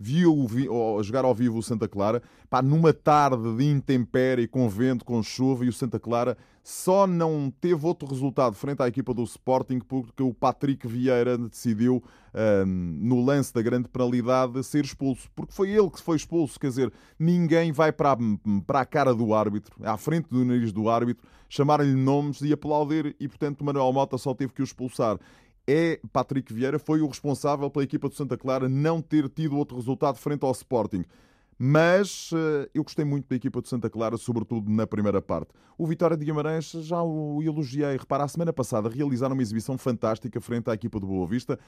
vi 0.01 0.27
o, 0.27 1.01
jogar 1.01 1.25
ao 1.25 1.33
vivo 1.33 1.59
o 1.59 1.63
Santa 1.63 1.87
Clara, 1.87 2.21
pá, 2.51 2.61
numa 2.61 2.93
tarde 2.93 3.55
de 3.55 3.71
intempérie, 3.71 4.49
com 4.49 4.69
vento, 4.69 5.05
com 5.05 5.23
chuva, 5.23 5.65
e 5.65 5.69
o 5.69 5.73
Santa 5.73 6.01
Clara 6.01 6.37
só 6.69 7.07
não 7.07 7.49
teve 7.61 7.87
outro 7.87 8.09
resultado 8.09 8.57
frente 8.57 8.83
à 8.83 8.89
equipa 8.89 9.15
do 9.15 9.23
Sporting 9.23 9.79
porque 9.79 10.21
o 10.21 10.35
Patrick 10.35 10.85
Vieira 10.85 11.39
decidiu, 11.39 12.03
no 12.67 13.25
lance 13.25 13.55
da 13.55 13.63
grande 13.63 13.89
penalidade, 13.89 14.65
ser 14.65 14.85
expulso. 14.85 15.31
Porque 15.37 15.53
foi 15.53 15.71
ele 15.71 15.89
que 15.89 16.03
foi 16.03 16.17
expulso, 16.17 16.59
quer 16.59 16.67
dizer, 16.67 16.93
ninguém 17.17 17.71
vai 17.71 17.93
para 17.93 18.15
a, 18.15 18.17
para 18.67 18.81
a 18.81 18.85
cara 18.85 19.15
do 19.15 19.33
árbitro, 19.33 19.77
à 19.85 19.97
frente 19.97 20.29
do 20.29 20.45
nariz 20.45 20.73
do 20.73 20.89
árbitro, 20.91 21.25
chamar-lhe 21.49 21.95
nomes 21.95 22.41
e 22.41 22.53
aplaudir, 22.53 23.15
e 23.21 23.29
portanto 23.29 23.65
Manuel 23.65 23.93
Mota 23.93 24.19
só 24.19 24.35
teve 24.35 24.53
que 24.53 24.61
o 24.61 24.65
expulsar 24.65 25.21
é 25.69 26.01
Patrick 26.13 26.53
Vieira, 26.53 26.81
foi 26.81 27.01
o 27.01 27.07
responsável 27.07 27.71
pela 27.71 27.85
equipa 27.85 28.09
do 28.09 28.15
Santa 28.17 28.37
Clara 28.37 28.69
não 28.69 29.01
ter 29.01 29.29
tido 29.29 29.57
outro 29.57 29.77
resultado 29.77 30.19
frente 30.19 30.45
ao 30.45 30.51
Sporting. 30.51 31.05
Mas 31.59 32.31
uh, 32.33 32.69
eu 32.75 32.83
gostei 32.83 33.05
muito 33.05 33.29
da 33.29 33.37
equipa 33.37 33.63
de 33.63 33.69
Santa 33.69 33.89
Clara, 33.89 34.17
sobretudo 34.19 34.71
na 34.71 34.87
primeira 34.87 35.23
parte. 35.23 35.49
O 35.79 35.87
Vitória 35.87 36.17
de 36.17 36.25
Guimarães 36.25 36.71
já 36.71 37.03
o 37.03 37.43
elogiei. 37.43 37.97
Repara, 37.97 38.25
a 38.25 38.29
semana 38.29 38.53
passada 38.53 38.89
realizaram 38.89 39.35
uma 39.35 39.43
exibição 39.43 39.79
fantástica 39.79 40.41
frente 40.41 40.69
à 40.69 40.75
equipa 40.75 41.01
do 41.01 41.07
Boa 41.07 41.27
Vista, 41.27 41.59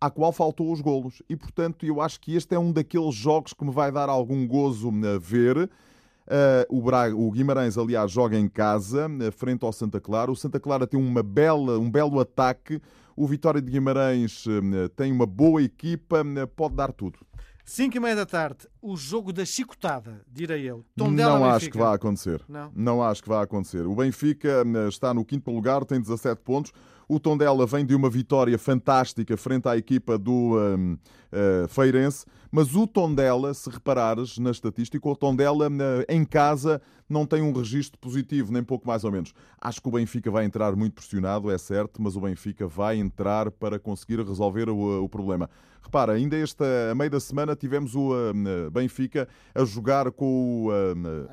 à 0.00 0.10
qual 0.10 0.32
faltou 0.32 0.72
os 0.72 0.80
golos. 0.80 1.22
E, 1.28 1.36
portanto, 1.36 1.86
eu 1.86 2.00
acho 2.00 2.20
que 2.20 2.34
este 2.34 2.54
é 2.54 2.58
um 2.58 2.72
daqueles 2.72 3.14
jogos 3.14 3.52
que 3.52 3.64
me 3.64 3.70
vai 3.70 3.92
dar 3.92 4.08
algum 4.08 4.46
gozo 4.46 4.88
a 4.88 5.18
ver. 5.18 5.56
Uh, 5.56 6.76
o, 6.76 6.82
Braga, 6.82 7.16
o 7.16 7.30
Guimarães, 7.30 7.78
aliás, 7.78 8.10
joga 8.10 8.36
em 8.36 8.48
casa, 8.48 9.08
frente 9.32 9.64
ao 9.64 9.72
Santa 9.72 10.00
Clara. 10.00 10.32
O 10.32 10.36
Santa 10.36 10.58
Clara 10.58 10.86
tem 10.86 11.00
uma 11.00 11.22
bela, 11.22 11.78
um 11.78 11.90
belo 11.90 12.18
ataque. 12.18 12.82
O 13.16 13.26
Vitória 13.26 13.62
de 13.62 13.70
Guimarães 13.70 14.46
uh, 14.46 14.88
tem 14.96 15.12
uma 15.12 15.26
boa 15.26 15.62
equipa, 15.62 16.24
pode 16.56 16.74
dar 16.74 16.92
tudo. 16.92 17.20
5 17.68 17.94
e 17.94 18.00
meia 18.00 18.16
da 18.16 18.24
tarde, 18.24 18.66
o 18.80 18.96
jogo 18.96 19.30
da 19.30 19.44
chicotada, 19.44 20.22
direi 20.26 20.62
eu. 20.62 20.86
Tondela 20.96 21.34
não 21.34 21.40
Benfica. 21.40 21.56
acho 21.56 21.70
que 21.70 21.76
vai 21.76 21.94
acontecer. 21.94 22.42
Não. 22.48 22.72
não 22.74 23.02
acho 23.02 23.22
que 23.22 23.28
vai 23.28 23.44
acontecer. 23.44 23.86
O 23.86 23.94
Benfica 23.94 24.62
hum, 24.64 24.88
está 24.88 25.12
no 25.12 25.22
quinto 25.22 25.50
lugar, 25.50 25.84
tem 25.84 26.00
17 26.00 26.40
pontos. 26.40 26.72
O 27.08 27.18
Tondela 27.18 27.64
vem 27.64 27.86
de 27.86 27.94
uma 27.94 28.10
vitória 28.10 28.58
fantástica 28.58 29.34
frente 29.34 29.66
à 29.66 29.78
equipa 29.78 30.18
do 30.18 30.58
um, 30.58 30.92
uh, 30.92 31.66
Feirense, 31.68 32.26
mas 32.50 32.74
o 32.74 32.86
Tondela, 32.86 33.54
se 33.54 33.70
reparares 33.70 34.36
na 34.36 34.50
estatística, 34.50 35.08
o 35.08 35.16
Tondela 35.16 35.68
uh, 35.68 36.04
em 36.06 36.22
casa 36.22 36.82
não 37.08 37.24
tem 37.24 37.40
um 37.40 37.50
registro 37.50 37.98
positivo, 37.98 38.52
nem 38.52 38.62
pouco 38.62 38.86
mais 38.86 39.04
ou 39.04 39.10
menos. 39.10 39.32
Acho 39.58 39.80
que 39.80 39.88
o 39.88 39.92
Benfica 39.92 40.30
vai 40.30 40.44
entrar 40.44 40.76
muito 40.76 40.96
pressionado, 40.96 41.50
é 41.50 41.56
certo, 41.56 42.02
mas 42.02 42.14
o 42.14 42.20
Benfica 42.20 42.68
vai 42.68 42.98
entrar 42.98 43.50
para 43.52 43.78
conseguir 43.78 44.20
resolver 44.20 44.68
o, 44.68 45.04
o 45.04 45.08
problema. 45.08 45.48
Repara, 45.82 46.12
ainda 46.12 46.36
esta 46.36 46.66
meio 46.94 47.10
da 47.10 47.20
semana 47.20 47.56
tivemos 47.56 47.94
o 47.94 48.10
uh, 48.12 48.70
Benfica 48.70 49.26
a 49.54 49.64
jogar 49.64 50.10
com 50.12 50.66
o 50.66 50.70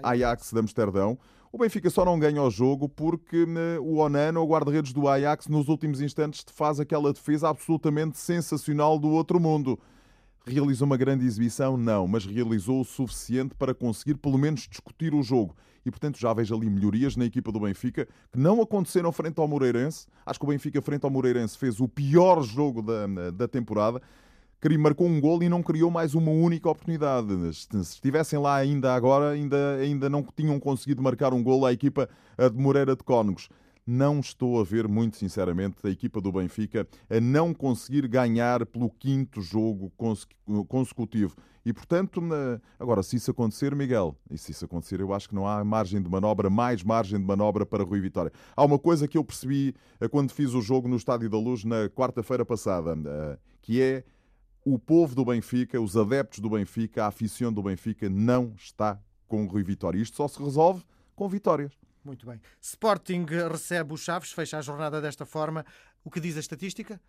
Ajax 0.01 0.53
de 0.53 0.59
Amsterdão. 0.59 1.17
O 1.55 1.57
Benfica 1.57 1.89
só 1.89 2.03
não 2.03 2.19
ganha 2.19 2.43
o 2.43 2.49
jogo 2.49 2.89
porque 2.89 3.45
né, 3.45 3.79
o 3.79 3.95
Onana, 3.99 4.41
o 4.41 4.45
guarda-redes 4.45 4.91
do 4.91 5.07
Ajax, 5.07 5.47
nos 5.47 5.69
últimos 5.69 6.01
instantes 6.01 6.43
faz 6.53 6.81
aquela 6.81 7.13
defesa 7.13 7.47
absolutamente 7.47 8.17
sensacional 8.17 8.99
do 8.99 9.07
outro 9.07 9.39
mundo. 9.39 9.79
Realizou 10.45 10.85
uma 10.85 10.97
grande 10.97 11.25
exibição? 11.25 11.77
Não, 11.77 12.09
mas 12.09 12.25
realizou 12.25 12.81
o 12.81 12.83
suficiente 12.83 13.55
para 13.55 13.73
conseguir 13.73 14.15
pelo 14.15 14.37
menos 14.37 14.67
discutir 14.67 15.13
o 15.13 15.23
jogo. 15.23 15.55
E, 15.85 15.89
portanto, 15.89 16.19
já 16.19 16.33
vejo 16.33 16.53
ali 16.53 16.69
melhorias 16.69 17.15
na 17.15 17.23
equipa 17.23 17.53
do 17.53 17.61
Benfica 17.61 18.05
que 18.33 18.37
não 18.37 18.61
aconteceram 18.61 19.09
frente 19.13 19.39
ao 19.39 19.47
Moreirense. 19.47 20.07
Acho 20.25 20.37
que 20.37 20.45
o 20.45 20.49
Benfica, 20.49 20.81
frente 20.81 21.05
ao 21.05 21.09
Moreirense, 21.09 21.57
fez 21.57 21.79
o 21.79 21.87
pior 21.87 22.43
jogo 22.43 22.81
da, 22.81 23.31
da 23.31 23.47
temporada 23.47 24.01
marcou 24.79 25.07
um 25.07 25.21
gol 25.21 25.43
e 25.43 25.49
não 25.49 25.61
criou 25.61 25.91
mais 25.91 26.15
uma 26.15 26.31
única 26.31 26.69
oportunidade. 26.69 27.27
Se 27.53 27.77
estivessem 27.77 28.39
lá 28.39 28.55
ainda 28.55 28.93
agora, 28.93 29.31
ainda, 29.31 29.75
ainda 29.75 30.09
não 30.09 30.23
tinham 30.35 30.59
conseguido 30.59 31.01
marcar 31.01 31.33
um 31.33 31.43
gol 31.43 31.65
à 31.65 31.71
equipa 31.71 32.09
de 32.37 32.57
Moreira 32.57 32.95
de 32.95 33.03
Cónegos. 33.03 33.49
Não 33.87 34.19
estou 34.19 34.59
a 34.59 34.63
ver, 34.63 34.87
muito 34.87 35.15
sinceramente, 35.15 35.75
a 35.83 35.89
equipa 35.89 36.19
do 36.19 36.31
Benfica 36.31 36.87
a 37.07 37.19
não 37.19 37.53
conseguir 37.53 38.07
ganhar 38.07 38.65
pelo 38.65 38.89
quinto 38.89 39.41
jogo 39.41 39.91
consecutivo. 40.67 41.35
E, 41.63 41.71
portanto, 41.71 42.19
agora, 42.79 43.03
se 43.03 43.15
isso 43.15 43.29
acontecer, 43.29 43.75
Miguel, 43.75 44.15
e 44.29 44.37
se 44.37 44.51
isso 44.51 44.65
acontecer, 44.65 44.99
eu 44.99 45.13
acho 45.13 45.29
que 45.29 45.35
não 45.35 45.47
há 45.47 45.63
margem 45.63 46.01
de 46.01 46.09
manobra, 46.09 46.49
mais 46.49 46.83
margem 46.83 47.19
de 47.19 47.25
manobra 47.25 47.65
para 47.65 47.83
Rui 47.83 47.99
Vitória. 47.99 48.31
Há 48.55 48.65
uma 48.65 48.79
coisa 48.79 49.07
que 49.07 49.17
eu 49.17 49.23
percebi 49.23 49.75
eh, 49.99 50.07
quando 50.07 50.31
fiz 50.31 50.53
o 50.53 50.61
jogo 50.61 50.87
no 50.87 50.95
Estádio 50.95 51.29
da 51.29 51.37
Luz 51.37 51.63
na 51.63 51.87
quarta-feira 51.89 52.45
passada, 52.45 52.95
eh, 53.05 53.37
que 53.61 53.81
é 53.81 54.03
o 54.65 54.79
povo 54.79 55.13
do 55.13 55.23
Benfica, 55.23 55.79
os 55.79 55.95
adeptos 55.95 56.39
do 56.39 56.49
Benfica, 56.49 57.03
a 57.03 57.07
afição 57.07 57.53
do 57.53 57.61
Benfica 57.61 58.09
não 58.09 58.51
está 58.57 58.99
com 59.27 59.45
o 59.45 59.47
Rui 59.47 59.63
Vitória. 59.63 60.01
Isto 60.01 60.17
só 60.17 60.27
se 60.27 60.41
resolve 60.41 60.83
com 61.15 61.29
vitórias. 61.29 61.71
Muito 62.03 62.25
bem. 62.25 62.41
Sporting 62.59 63.25
recebe 63.51 63.93
os 63.93 64.01
Chaves, 64.01 64.31
fecha 64.31 64.57
a 64.57 64.61
jornada 64.61 64.99
desta 64.99 65.25
forma. 65.25 65.63
O 66.03 66.09
que 66.09 66.19
diz 66.19 66.35
a 66.35 66.39
estatística? 66.39 66.99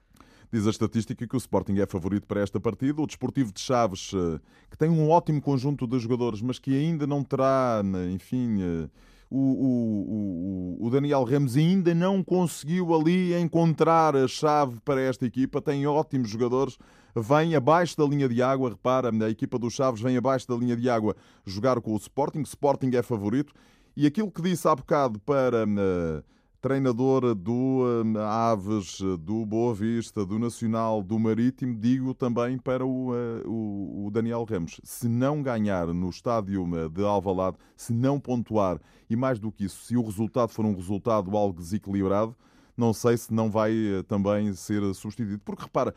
Diz 0.53 0.67
a 0.67 0.71
estatística 0.71 1.27
que 1.27 1.35
o 1.35 1.39
Sporting 1.39 1.79
é 1.79 1.87
favorito 1.87 2.27
para 2.27 2.41
esta 2.41 2.61
partida. 2.61 3.01
O 3.01 3.07
Desportivo 3.07 3.53
de 3.53 3.61
Chaves, 3.61 4.13
eh, 4.15 4.41
que 4.71 4.77
tem 4.77 4.89
um 4.89 5.11
ótimo 5.11 5.41
conjunto 5.41 5.87
de 5.87 5.99
jogadores, 5.99 6.41
mas 6.41 6.59
que 6.59 6.75
ainda 6.75 7.07
não 7.07 7.25
terá, 7.25 7.83
né, 7.83 8.11
enfim, 8.11 8.63
eh, 8.63 8.89
o, 9.29 10.79
o, 10.79 10.87
o, 10.87 10.91
Daniel 10.91 11.25
Ramos 11.25 11.57
ainda 11.57 11.95
não 11.95 12.23
conseguiu 12.23 12.95
ali 12.95 13.35
encontrar 13.35 14.15
a 14.15 14.29
chave 14.29 14.79
para 14.85 15.01
esta 15.01 15.27
equipa. 15.27 15.61
Tem 15.61 15.87
ótimos 15.87 16.31
jogadores, 16.31 16.79
vem 17.21 17.55
abaixo 17.55 17.97
da 17.97 18.05
linha 18.05 18.29
de 18.29 18.43
água. 18.43 18.71
Repara, 18.71 19.11
a 19.11 19.31
equipa 19.31 19.59
dos 19.59 19.75
Chaves 19.75 20.01
vem 20.01 20.17
abaixo 20.17 20.47
da 20.47 20.55
linha 20.55 20.77
de 20.77 20.89
água 20.91 21.17
jogar 21.45 21.81
com 21.81 21.95
o 21.95 21.97
Sporting. 21.97 22.43
Sporting 22.43 22.91
é 22.95 23.03
favorito. 23.03 23.55
E 23.97 24.07
aquilo 24.07 24.31
que 24.31 24.43
disse 24.43 24.69
há 24.69 24.77
bocado 24.77 25.19
para 25.21 25.65
uh, 25.65 26.23
treinador 26.61 27.35
do 27.35 27.83
uh, 27.83 28.19
Aves, 28.19 28.99
do 29.21 29.47
Boa 29.47 29.75
Vista, 29.75 30.27
do 30.27 30.39
Nacional, 30.39 31.03
do 31.03 31.19
Marítimo, 31.19 31.75
digo 31.75 32.13
também 32.13 32.59
para 32.59 32.85
o, 32.85 33.13
uh, 33.13 33.49
o, 33.51 34.07
o, 34.07 34.11
Daniel 34.11 34.45
Ramos. 34.45 34.79
Se 34.85 35.09
não 35.09 35.43
ganhar 35.43 35.87
no 35.87 36.11
estádio 36.11 36.69
de 36.91 37.03
Alvalade, 37.03 37.57
se 37.75 37.95
não 37.95 38.21
pontuar, 38.21 38.79
e 39.09 39.17
mais 39.17 39.39
do 39.39 39.51
que 39.51 39.65
isso, 39.65 39.83
se 39.83 39.97
o 39.97 40.03
resultado 40.03 40.51
for 40.51 40.67
um 40.67 40.75
resultado 40.75 41.35
algo 41.35 41.59
desequilibrado, 41.59 42.37
não 42.77 42.93
sei 42.93 43.17
se 43.17 43.33
não 43.33 43.51
vai 43.51 43.73
também 44.07 44.53
ser 44.53 44.83
substituído. 44.95 45.41
Porque 45.45 45.63
repara, 45.63 45.95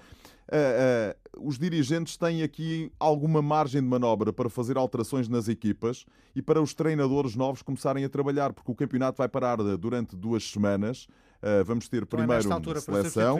uh, 0.50 1.40
uh, 1.40 1.48
os 1.48 1.58
dirigentes 1.58 2.18
têm 2.18 2.42
aqui 2.44 2.92
alguma 3.00 3.42
margem 3.42 3.82
de 3.82 3.88
manobra 3.88 4.32
para 4.32 4.50
fazer 4.50 4.78
alterações 4.78 5.28
nas 5.28 5.48
equipas 5.48 6.06
e 6.36 6.42
para 6.42 6.62
os 6.62 6.74
treinadores 6.74 7.36
novos 7.36 7.62
começarem 7.62 8.04
a 8.06 8.10
trabalhar, 8.10 8.54
porque 8.54 8.72
o 8.72 8.76
campeonato 8.76 9.18
vai 9.18 9.28
parar 9.28 9.58
durante 9.78 10.16
duas 10.16 10.44
semanas. 10.44 11.08
Uh, 11.42 11.64
vamos 11.64 11.88
ter 11.88 12.04
então 12.04 12.18
primeiro 12.18 12.44
é 12.44 12.80
seleção. 12.82 13.40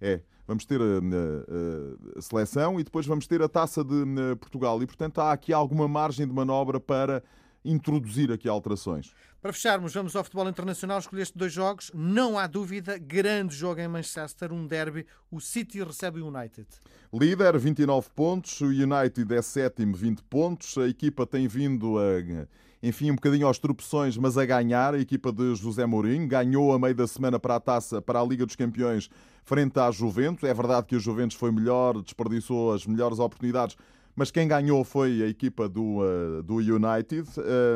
é? 0.00 0.12
é? 0.12 0.20
vamos 0.46 0.64
ter 0.64 0.80
a, 0.80 2.18
a, 2.18 2.22
seleção 2.22 2.80
e 2.80 2.84
depois 2.84 3.06
vamos 3.06 3.26
ter 3.26 3.42
a 3.42 3.48
taça 3.48 3.84
de 3.84 4.04
Portugal. 4.40 4.82
E, 4.82 4.86
portanto, 4.86 5.20
há 5.20 5.32
aqui 5.32 5.52
alguma 5.52 5.86
margem 5.86 6.26
de 6.26 6.32
manobra 6.32 6.80
para 6.80 7.22
introduzir 7.64 8.32
aqui 8.32 8.48
alterações. 8.48 9.12
Para 9.40 9.54
fecharmos, 9.54 9.94
vamos 9.94 10.14
ao 10.14 10.22
futebol 10.22 10.46
internacional. 10.50 10.98
Escolheste 10.98 11.36
dois 11.36 11.50
jogos, 11.50 11.90
não 11.94 12.38
há 12.38 12.46
dúvida. 12.46 12.98
Grande 12.98 13.56
jogo 13.56 13.80
em 13.80 13.88
Manchester, 13.88 14.52
um 14.52 14.66
derby. 14.66 15.06
O 15.30 15.40
City 15.40 15.82
recebe 15.82 16.20
o 16.20 16.28
United. 16.28 16.66
Líder, 17.10 17.58
29 17.58 18.10
pontos. 18.14 18.60
O 18.60 18.66
United 18.66 19.34
é 19.34 19.40
sétimo, 19.40 19.96
20 19.96 20.22
pontos. 20.24 20.76
A 20.76 20.86
equipa 20.86 21.26
tem 21.26 21.48
vindo 21.48 21.98
a, 21.98 22.46
enfim, 22.82 23.10
um 23.10 23.14
bocadinho 23.14 23.46
aos 23.46 23.58
tropeções, 23.58 24.18
mas 24.18 24.36
a 24.36 24.44
ganhar. 24.44 24.92
A 24.92 24.98
equipa 24.98 25.32
de 25.32 25.54
José 25.54 25.86
Mourinho 25.86 26.28
ganhou 26.28 26.74
a 26.74 26.78
meio 26.78 26.94
da 26.94 27.06
semana 27.06 27.40
para 27.40 27.56
a 27.56 27.60
taça, 27.60 28.02
para 28.02 28.20
a 28.20 28.24
Liga 28.24 28.44
dos 28.44 28.56
Campeões, 28.56 29.08
frente 29.42 29.80
à 29.80 29.90
Juventus. 29.90 30.44
É 30.44 30.52
verdade 30.52 30.86
que 30.86 30.96
a 30.96 30.98
Juventus 30.98 31.38
foi 31.38 31.50
melhor, 31.50 32.02
desperdiçou 32.02 32.74
as 32.74 32.86
melhores 32.86 33.18
oportunidades, 33.18 33.74
mas 34.14 34.30
quem 34.30 34.46
ganhou 34.46 34.84
foi 34.84 35.22
a 35.22 35.26
equipa 35.28 35.66
do, 35.66 36.00
uh, 36.00 36.42
do 36.42 36.56
United. 36.56 37.26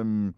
Um, 0.04 0.34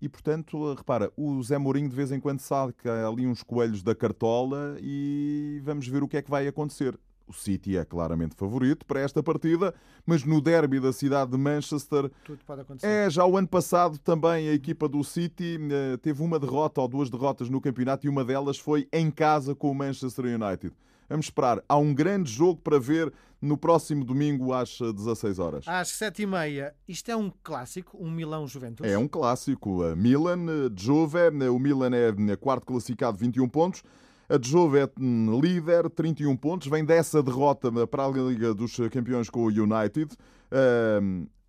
e, 0.00 0.08
portanto, 0.08 0.74
repara, 0.74 1.12
o 1.16 1.42
Zé 1.42 1.58
Mourinho 1.58 1.88
de 1.88 1.96
vez 1.96 2.12
em 2.12 2.20
quando 2.20 2.40
saca 2.40 3.08
ali 3.08 3.26
uns 3.26 3.42
coelhos 3.42 3.82
da 3.82 3.94
cartola 3.94 4.76
e 4.80 5.60
vamos 5.64 5.86
ver 5.88 6.02
o 6.02 6.08
que 6.08 6.16
é 6.16 6.22
que 6.22 6.30
vai 6.30 6.46
acontecer. 6.46 6.98
O 7.26 7.32
City 7.32 7.76
é 7.76 7.84
claramente 7.84 8.34
favorito 8.34 8.86
para 8.86 9.00
esta 9.00 9.22
partida, 9.22 9.74
mas 10.06 10.24
no 10.24 10.40
derby 10.40 10.80
da 10.80 10.94
cidade 10.94 11.30
de 11.30 11.36
Manchester. 11.36 12.10
Tudo 12.24 12.38
pode 12.46 12.62
acontecer. 12.62 12.86
É, 12.86 13.10
já 13.10 13.26
o 13.26 13.36
ano 13.36 13.46
passado 13.46 13.98
também 13.98 14.48
a 14.48 14.54
equipa 14.54 14.88
do 14.88 15.04
City 15.04 15.58
uh, 15.58 15.98
teve 15.98 16.22
uma 16.22 16.38
derrota 16.38 16.80
ou 16.80 16.88
duas 16.88 17.10
derrotas 17.10 17.50
no 17.50 17.60
campeonato 17.60 18.06
e 18.06 18.08
uma 18.08 18.24
delas 18.24 18.58
foi 18.58 18.88
em 18.90 19.10
casa 19.10 19.54
com 19.54 19.70
o 19.70 19.74
Manchester 19.74 20.24
United. 20.24 20.74
Vamos 21.08 21.26
esperar. 21.26 21.62
Há 21.68 21.76
um 21.76 21.94
grande 21.94 22.30
jogo 22.30 22.60
para 22.60 22.78
ver 22.78 23.12
no 23.40 23.56
próximo 23.56 24.04
domingo 24.04 24.52
às 24.52 24.78
16 24.78 25.38
horas. 25.38 25.68
Às 25.68 25.88
7h30. 25.88 26.72
Isto 26.86 27.10
é 27.10 27.16
um 27.16 27.32
clássico, 27.42 27.96
um 28.00 28.10
Milão-Juventus? 28.10 28.86
É 28.86 28.98
um 28.98 29.08
clássico. 29.08 29.82
Milan, 29.96 30.70
Juve. 30.76 31.18
O 31.50 31.58
Milan 31.58 31.90
é 31.94 32.36
quarto 32.36 32.66
classificado, 32.66 33.16
21 33.16 33.48
pontos. 33.48 33.82
A 34.28 34.38
Juve 34.40 34.80
é 34.80 34.90
hum, 35.00 35.40
líder, 35.40 35.88
31 35.88 36.36
pontos. 36.36 36.68
Vem 36.68 36.84
dessa 36.84 37.22
derrota 37.22 37.70
para 37.86 38.04
a 38.04 38.08
Liga 38.08 38.52
dos 38.52 38.76
Campeões 38.92 39.30
com 39.30 39.40
o 39.40 39.48
United. 39.48 40.14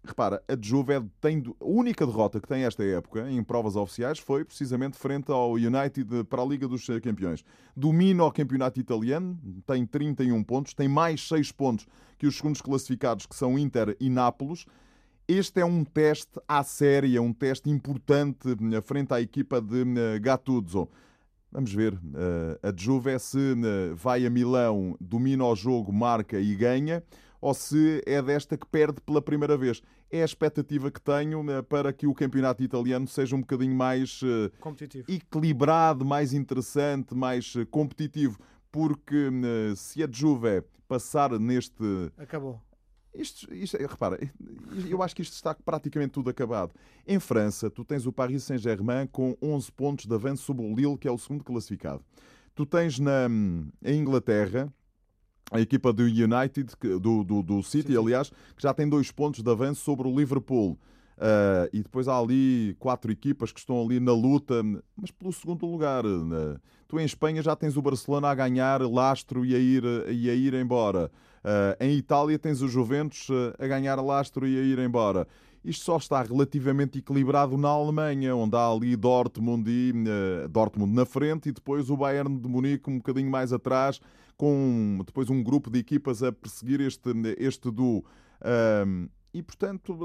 Repara, 0.04 0.42
a 0.48 0.56
Juve 0.60 0.94
tem 1.20 1.44
a 1.60 1.66
única 1.66 2.06
derrota 2.06 2.40
que 2.40 2.48
tem 2.48 2.64
esta 2.64 2.84
época 2.84 3.30
em 3.30 3.44
provas 3.44 3.76
oficiais 3.76 4.18
foi 4.18 4.46
precisamente 4.46 4.98
frente 4.98 5.30
ao 5.30 5.54
United 5.54 6.24
para 6.30 6.42
a 6.42 6.46
Liga 6.46 6.68
dos 6.68 6.86
Campeões. 7.04 7.44
Domina 7.76 8.24
o 8.24 8.32
campeonato 8.32 8.80
italiano, 8.80 9.38
tem 9.68 9.86
31 9.86 10.42
pontos, 10.44 10.74
tem 10.74 10.88
mais 10.88 11.28
6 11.28 11.52
pontos 11.52 11.86
que 12.18 12.26
os 12.26 12.38
segundos 12.38 12.62
classificados 12.62 13.26
que 13.26 13.36
são 13.36 13.60
Inter 13.60 13.96
e 14.00 14.10
Nápoles. 14.10 14.66
Este 15.28 15.60
é 15.60 15.66
um 15.66 15.84
teste 15.84 16.40
à 16.48 16.64
série, 16.64 17.18
é 17.18 17.22
um 17.22 17.34
teste 17.34 17.70
importante 17.70 18.48
frente 18.84 19.14
à 19.14 19.22
equipa 19.22 19.62
de 19.62 19.84
eh, 19.84 20.20
Gattuso. 20.20 20.90
Vamos 21.52 21.74
ver, 21.74 21.94
eh, 22.16 22.70
a 22.70 22.74
Juve 22.76 23.20
se 23.20 23.38
eh, 23.38 23.94
vai 23.94 24.26
a 24.26 24.30
Milão, 24.30 24.96
domina 25.00 25.46
o 25.46 25.56
jogo, 25.56 25.92
marca 25.92 26.40
e 26.40 26.56
ganha 26.56 27.04
ou 27.42 27.54
se 27.54 28.02
é 28.06 28.22
desta 28.22 28.58
que 28.58 28.66
perde 28.68 29.00
pela 29.02 29.22
primeira 29.22 29.58
vez. 29.58 29.82
É 30.12 30.22
a 30.22 30.26
expectativa 30.26 30.92
que 30.92 31.02
tenho 31.02 31.44
né, 31.44 31.62
para 31.62 31.94
que 31.94 32.08
o 32.08 32.14
campeonato 32.14 32.64
italiano 32.64 33.08
seja 33.08 33.36
um 33.36 33.42
bocadinho 33.42 33.76
mais 33.76 34.22
eh, 34.24 34.52
equilibrado, 35.08 36.04
mais 36.04 36.34
interessante, 36.34 37.16
mais 37.16 37.54
eh, 37.56 37.66
competitivo, 37.66 38.40
porque 38.72 39.30
se 39.76 40.04
a 40.04 40.08
Juve 40.12 40.64
passar 40.88 41.38
neste. 41.40 41.84
Acabou. 42.18 42.60
Isto, 43.14 43.52
isto, 43.54 43.76
repara, 43.78 44.20
eu 44.88 45.02
acho 45.02 45.16
que 45.16 45.22
isto 45.24 45.34
está 45.34 45.54
praticamente 45.54 46.12
tudo 46.12 46.30
acabado. 46.30 46.74
Em 47.08 47.20
França, 47.20 47.70
tu 47.70 47.84
tens 47.84 48.06
o 48.06 48.14
Paris 48.14 48.44
Saint-Germain 48.44 49.08
com 49.08 49.36
11 49.42 49.72
pontos 49.72 50.06
de 50.06 50.14
avanço 50.14 50.44
sobre 50.44 50.64
o 50.64 50.76
Lille, 50.76 50.98
que 50.98 51.08
é 51.08 51.12
o 51.12 51.18
segundo 51.18 51.44
classificado. 51.44 52.04
Tu 52.54 52.66
tens 52.66 53.00
na 53.00 53.28
em 53.84 54.00
Inglaterra 54.00 54.72
a 55.52 55.60
equipa 55.60 55.92
do 55.92 56.04
United, 56.04 56.74
do, 57.00 57.24
do, 57.24 57.44
do 57.44 57.64
City, 57.64 57.88
sim, 57.88 57.94
sim. 57.94 58.00
aliás, 58.00 58.30
que 58.30 58.62
já 58.62 58.74
tem 58.74 58.88
dois 58.88 59.12
pontos 59.12 59.42
de 59.42 59.50
avanço 59.50 59.82
sobre 59.82 60.08
o 60.08 60.16
Liverpool. 60.16 60.78
Uh, 61.20 61.68
e 61.74 61.84
depois 61.84 62.08
há 62.08 62.18
ali 62.18 62.78
quatro 62.80 63.12
equipas 63.12 63.52
que 63.52 63.60
estão 63.60 63.82
ali 63.84 64.00
na 64.00 64.14
luta, 64.14 64.64
mas 64.96 65.12
pelo 65.12 65.34
segundo 65.34 65.66
lugar. 65.66 66.06
Uh, 66.06 66.58
tu 66.88 66.98
em 66.98 67.04
Espanha 67.04 67.42
já 67.42 67.56
tens 67.58 67.76
o 67.76 67.82
Barcelona 67.82 68.30
a 68.30 68.36
ganhar 68.36 68.82
lastro 68.82 69.46
e 69.46 69.54
a 69.54 69.60
ir, 69.60 69.84
e 70.08 70.30
a 70.30 70.34
ir 70.34 70.54
embora. 70.54 71.12
Uh, 71.44 71.84
em 71.84 71.98
Itália 71.98 72.40
tens 72.40 72.62
o 72.62 72.70
Juventus 72.70 73.28
a 73.58 73.68
ganhar 73.68 74.02
lastro 74.02 74.48
e 74.48 74.58
a 74.58 74.62
ir 74.62 74.80
embora. 74.80 75.28
Isto 75.64 75.86
só 75.86 75.98
está 75.98 76.22
relativamente 76.22 77.00
equilibrado 77.00 77.58
na 77.58 77.68
Alemanha, 77.68 78.36
onde 78.36 78.56
há 78.56 78.68
ali 78.68 78.96
Dortmund, 78.96 79.70
e, 79.70 79.94
Dortmund 80.50 80.94
na 80.94 81.06
frente 81.06 81.50
e 81.50 81.52
depois 81.52 81.90
o 81.90 81.98
Bayern 81.98 82.38
de 82.38 82.48
Munique 82.48 82.90
um 82.90 82.98
bocadinho 82.98 83.30
mais 83.30 83.52
atrás, 83.52 84.00
com 84.38 85.02
depois 85.06 85.30
um 85.30 85.44
grupo 85.44 85.70
de 85.70 85.80
equipas 85.80 86.24
a 86.24 86.32
perseguir 86.32 86.80
este, 86.80 87.10
este 87.38 87.70
duo. 87.70 88.06
E, 89.34 89.44
portanto, 89.44 89.98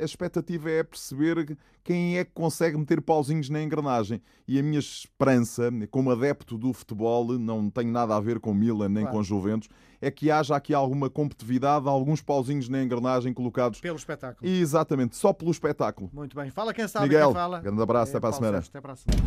a 0.00 0.04
expectativa 0.04 0.70
é 0.70 0.82
perceber 0.84 1.56
quem 1.82 2.16
é 2.16 2.24
que 2.24 2.30
consegue 2.32 2.76
meter 2.76 3.00
pauzinhos 3.00 3.48
na 3.48 3.60
engrenagem. 3.60 4.22
E 4.46 4.58
a 4.58 4.62
minha 4.62 4.78
esperança, 4.78 5.68
como 5.90 6.10
adepto 6.12 6.56
do 6.56 6.72
futebol, 6.72 7.38
não 7.38 7.68
tem 7.68 7.86
nada 7.86 8.14
a 8.14 8.20
ver 8.20 8.38
com 8.38 8.54
Milan 8.54 8.88
nem 8.88 9.02
claro. 9.02 9.18
com 9.18 9.22
Juventus, 9.22 9.68
é 10.00 10.10
que 10.10 10.30
haja 10.30 10.54
aqui 10.54 10.72
alguma 10.72 11.10
competitividade, 11.10 11.88
alguns 11.88 12.22
pauzinhos 12.22 12.68
na 12.68 12.80
engrenagem 12.82 13.32
colocados. 13.34 13.80
Pelo 13.80 13.96
espetáculo. 13.96 14.48
Exatamente, 14.48 15.16
só 15.16 15.32
pelo 15.32 15.50
espetáculo. 15.50 16.08
Muito 16.12 16.36
bem. 16.36 16.50
Fala 16.50 16.72
quem 16.72 16.86
sabe, 16.86 17.08
Miguel, 17.08 17.28
quem 17.28 17.34
fala. 17.34 17.60
grande 17.60 17.82
abraço, 17.82 18.12
é, 18.12 18.16
até, 18.16 18.20
para 18.20 18.28
a 18.28 18.32
semana. 18.32 18.58
até 18.58 18.80
para 18.80 18.92
a 18.92 18.96
semana. 18.96 19.22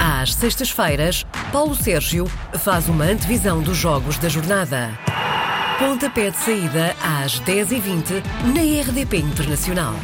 Às 0.00 0.34
sextas-feiras, 0.34 1.24
Paulo 1.50 1.74
Sérgio 1.74 2.26
faz 2.60 2.88
uma 2.88 3.04
antevisão 3.04 3.60
dos 3.60 3.76
jogos 3.76 4.16
da 4.18 4.28
jornada. 4.28 4.90
Pontapé 5.78 6.32
de 6.32 6.36
saída 6.36 6.96
às 7.00 7.40
10h20 7.40 8.20
na 8.52 8.62
RDP 8.82 9.14
Internacional. 9.18 9.94